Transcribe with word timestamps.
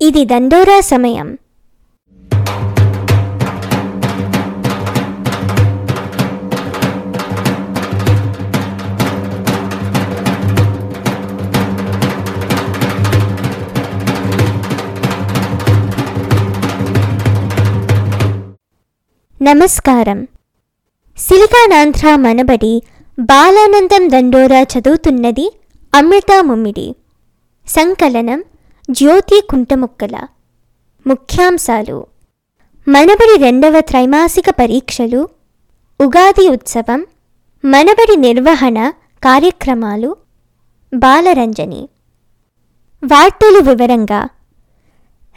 ఇది 0.00 0.24
దండోరా 0.24 0.80
సమయం. 0.80 1.38
నమస్కారం. 19.42 20.28
సిలికానాంధ్ర 21.18 22.16
మనబడి 22.16 22.82
బాలానందం 23.18 24.08
దండోరా 24.08 24.62
చదువుతున్నది 24.62 25.60
అమృత 25.94 26.30
ముమ్మిడి. 26.40 26.94
సంకలనం 27.68 28.44
జ్యోతి 28.90 29.42
కుంటముక్కల. 29.50 30.26
ముఖ్యాంశాలు. 31.06 32.06
మనబడి 32.88 33.38
రెండవ 33.38 33.80
త్రైమాసిక 33.80 34.44
పరీక్షలు. 34.50 35.28
ఉగాది 36.00 36.48
ఉత్సవం. 36.48 37.06
మనబడి 37.64 38.16
నిర్వహణ 38.16 38.90
కార్యక్రమాలు. 39.24 40.16
బాలరంజని. 40.94 41.88
వార్తలు 43.04 43.58
వివరంగా. 43.58 44.28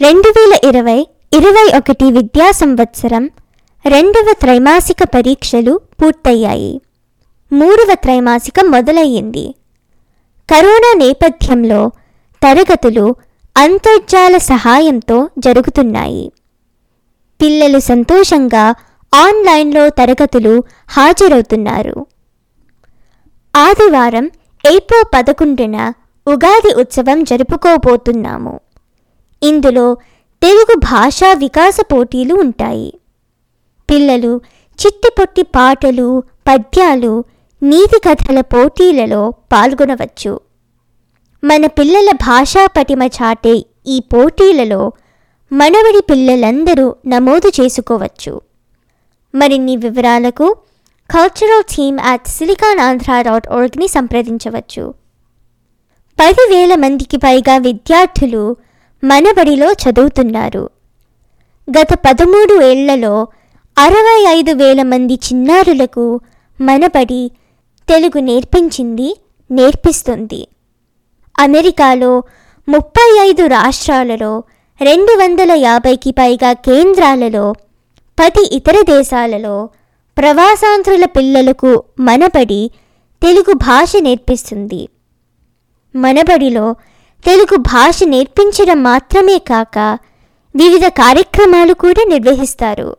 రెండు 0.00 0.28
వేల 0.28 0.68
ఇరవై 0.68 1.06
ఇరవై 1.32 1.76
ఒకటి 1.78 2.12
విద్యా 2.12 2.50
సంవత్సరం 2.50 3.30
రెండవ 3.86 4.34
త్రైమాసిక 4.40 4.96
పరీక్షలు 5.04 5.80
పూర్తయ్యాయి. 6.02 6.80
మూడవ 7.52 7.94
త్రైమాసికం 7.94 8.70
మొదలయ్యింది. 8.70 9.54
కరోనా 10.50 10.92
నేపథ్యంలో 10.96 11.90
తరగతులు 12.42 13.14
అంతర్జాల 13.56 14.36
సహాయంతో 14.36 15.30
జరుగుతున్నాయి. 15.38 16.32
పిల్లలు 17.42 17.78
సంతోషంగా 17.78 18.74
ఆన్లైన్లో 19.14 19.88
తరగతులు 19.88 20.64
హాజరవుతున్నారు. 20.88 22.06
ఆదివారం 23.56 24.30
ఏప్రిల్ 24.72 25.04
పదకొండున 25.14 25.92
ఉగాది 26.26 26.74
ఉత్సవం 26.74 27.24
జరుపుకోబోతున్నాము. 27.24 28.60
ఇందులో 29.42 29.94
తెలుగు 30.42 30.78
భాషా 30.78 31.32
వికాస 31.32 31.76
పోటీలు 31.80 32.34
ఉంటాయి. 32.34 33.00
పిల్లలు 33.90 34.40
చిట్టిపొట్టి 34.78 35.42
పాటలు 35.42 36.22
పద్యాలు 36.48 37.24
నీతి 37.62 38.00
కథల 38.00 38.40
పోటీలలో 38.40 39.30
పాల్గొనవచ్చు. 39.30 40.53
మన 41.44 41.66
పిల్లల 41.66 42.10
భాషా 42.12 42.66
పటిమ 42.66 43.02
చాటే 43.02 43.64
ఈ 43.86 44.00
పోటీలలో 44.00 44.92
మనవడి 45.52 46.02
పిల్లలందరూ 46.10 46.96
నమోదు 47.06 47.52
చేసుకోవచ్చు. 47.60 48.40
మరిన్ని 49.34 49.76
వివరాలకు 49.76 50.56
cultural 51.10 51.62
theme 51.62 51.98
at 51.98 52.28
silicon 52.28 52.78
Andhra 52.78 53.22
dot 53.22 53.48
ఆర్గ్ని 53.48 53.88
సంప్రదించవచ్చు. 53.88 54.94
పదివేల 56.20 56.74
మందికి 56.74 57.16
పైగా 57.16 57.56
విద్యార్థులు 57.56 58.56
మనబడిలో 59.04 59.72
చదువుతున్నారు. 59.72 60.70
గత 61.70 61.94
పదమూడు 61.94 62.62
ఏళ్ళలో 62.62 63.28
అరవై 63.78 64.24
ఐదు 64.28 64.50
వేల 64.50 64.82
మంది 64.82 65.14
చిన్నారులకు 65.14 66.20
మనబడి 66.60 67.30
తెలుగు 67.88 68.18
నేర్పించింది 68.18 69.20
నేర్పిస్తుంది. 69.50 70.46
అమెరికాలో 71.38 72.22
ముప్పై 72.68 73.18
ఐదు 73.28 73.46
రాష్ట్రాలలో 73.46 74.44
రెండు 74.80 75.12
వందల 75.12 75.52
యాభైకి 75.52 76.10
పైగా 76.10 76.52
కేంద్రాలలో 76.52 77.52
పది 78.20 78.54
ఇతర 78.54 78.74
దేశాలలో 78.80 79.68
ప్రవాసాంధ్రుల 80.18 81.04
పిల్లలకు 81.04 81.84
మనబడి 82.00 82.70
తెలుగు 83.22 83.52
భాష 83.52 83.92
నేర్పిస్తుంది. 84.00 84.88
మనబడిలో 85.96 86.76
తెలుగు 87.24 87.56
భాష 87.56 88.00
నేర్పించడం 88.04 88.82
మాత్రమే 88.82 89.38
కాక 89.38 89.98
వివిధ 90.56 90.86
కార్యక్రమాలు 90.86 91.74
కూడా 91.74 92.04
నిర్వహిస్తారు. 92.08 92.96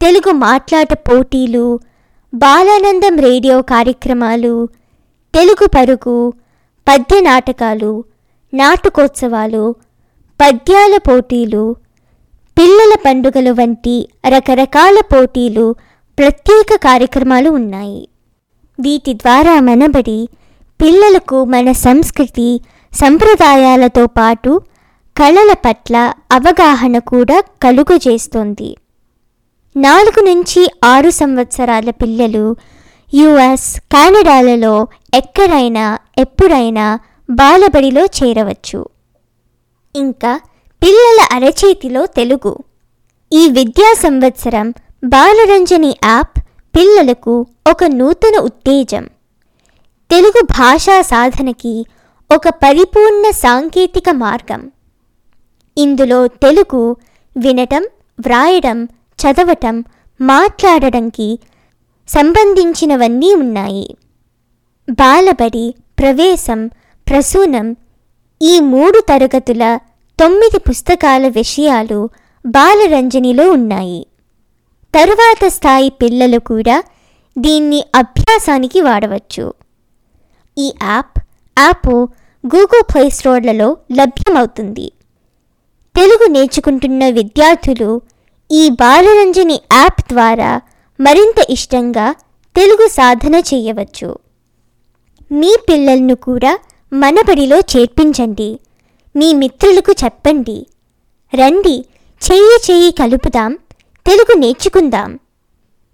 తెలుగు 0.00 0.32
మాట్లాట 0.32 0.92
పోటీలు 0.92 1.80
బాలానందం 2.34 3.16
రేడియో 3.16 3.62
కార్యక్రమాలు 3.62 4.68
తెలుగు 5.34 5.66
పరుగు 5.66 6.32
పద్య 6.88 7.20
నాటకాలు 7.20 8.04
నాటకోత్సవాలు 8.54 9.74
పద్యాల 10.40 10.96
పోటీలు 10.96 11.76
పిల్లల 12.58 12.92
పండుగలు 13.06 13.50
వంటి 13.50 14.08
రకరకాల 14.28 15.00
పోటీలు 15.12 15.76
ప్రత్యేక 16.18 16.76
కార్యక్రమాలు 16.76 17.50
ఉన్నాయి. 17.50 18.08
వీటి 18.80 19.14
ద్వారా 19.14 19.60
మనబడి 19.60 20.28
పిల్లలకు 20.82 21.44
మన 21.44 21.72
సంస్కృతి 21.72 22.60
సంప్రదాయాలతో 22.92 24.06
పాటు 24.06 24.62
కళల 25.16 25.52
పట్ల 25.52 26.12
అవగాహన 26.32 26.98
కూడా 26.98 27.42
కలుగజేస్తుంది. 27.62 28.76
నాలుగు 29.76 30.20
నుంచి 30.24 30.70
ఆరు 30.84 31.10
సంవత్సరాల 31.10 31.90
పిల్లలు 31.90 32.56
యుఎస్ 33.14 33.80
కెనడాలలో 33.80 34.74
ఎక్కడైనా 35.14 35.98
ఎప్పుడైనా 36.18 36.98
బాలబడిలో 37.30 38.04
చేరవచ్చు. 38.04 38.86
ఇంకా 39.96 40.40
పిల్లల 40.82 41.28
అరచేతిలో 41.32 42.06
తెలుగు. 42.06 42.58
ఈ 43.32 43.50
విద్యా 43.50 43.94
సంవత్సరం 43.94 44.74
బాలరంజని 45.04 45.96
యాప్ 46.04 46.38
పిల్లలకు 46.76 47.46
ఒక 47.66 47.84
నూతన 47.84 48.40
ఉత్తేజం. 48.40 49.08
తెలుగు 50.10 50.42
భాషా 50.42 51.02
సాధనకి 51.02 51.86
ఒక 52.34 52.48
పరిపూర్ణ 52.48 53.30
సాంకేతిక 53.30 54.10
మార్గం. 54.10 54.70
ఇందులో 55.78 56.26
తెలుగు 56.26 56.96
వినటం 57.36 57.88
వ్రాయడం 58.20 58.84
చదవటం 59.18 59.84
మాట్లాడడంకి 60.20 61.38
సంబంధించినవన్నీ 62.08 63.34
ఉన్నాయి. 63.34 63.96
బాలబడి 64.90 65.74
ప్రవేశం 65.98 66.66
ప్రసూనం 67.08 67.76
ఈ 68.42 68.60
మూడు 68.60 69.00
తరగతుల 69.00 69.78
తొమ్మిది 70.20 70.58
పుస్తకాల 70.58 71.28
విషయాలు 71.28 72.10
బాలరంజనిలో 72.46 73.50
ఉన్నాయి. 73.50 74.06
తరువాత 74.94 75.48
స్థాయి 75.48 75.90
పిల్లలు 75.90 76.38
కూడా 76.38 76.82
దీన్ని 77.38 77.84
అభ్యాసానికి 77.94 78.80
వాడవచ్చు. 78.80 79.54
ఈ 80.58 80.72
యాప్ 80.82 81.18
యాప్ 81.58 81.88
గూగుల్ 82.46 82.82
ప్లే 82.82 83.10
స్టోర్లలో 83.10 83.76
లభ్యమవుతుంది. 83.92 84.92
తెలుగు 85.96 86.26
నేర్చుకుంటున్న 86.26 87.08
విద్యార్థులు 87.08 88.02
ఈ 88.52 88.68
బాలరంజని 88.68 89.60
యాప్ 89.72 90.12
ద్వారా 90.12 90.60
మరింత 91.00 91.46
ఇష్టంగా 91.50 92.12
తెలుగు 92.56 92.88
సాధన 92.88 93.34
చేయవచ్చు. 93.34 94.27
మీ 95.32 95.56
పిల్లలను 95.68 96.14
కూడా 96.14 96.58
మనబడిలో 96.92 97.58
చేర్పించండి. 97.58 98.60
మీ 99.16 99.34
మిత్రులకు 99.34 99.94
చెప్పండి. 100.04 100.66
రండి 101.34 101.84
చెయ్యి 102.30 102.70
చెయ్యి 102.70 102.92
కలుపుదాం 102.92 103.58
తెలుగు 104.06 104.38
నేర్చుకుందాం. 104.38 105.18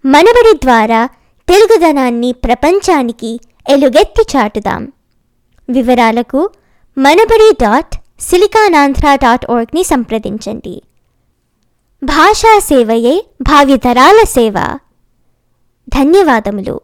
మనబడి 0.05 0.57
ద్వారా 0.57 1.05
తెలుగుదనాన్ని 1.47 2.31
ప్రపంచానికి 2.31 3.39
ఎలుగెత్తి 3.69 4.37
చాటుదాం. 4.37 4.91
వివరాలకు 5.69 6.49
మనబడి 6.97 7.51
డాట్ 7.61 7.95
సిలికానాంధ్ర 8.19 9.15
డాట్ 9.15 9.51
ఓర్గ్ని 9.51 9.83
సంప్రదించండి. 9.83 10.81
భాషా 12.03 12.59
సేవయే 12.59 13.25
భావితరాల 13.41 14.23
సేవ. 14.23 14.53
ధన్యవాదములు. 15.89 16.81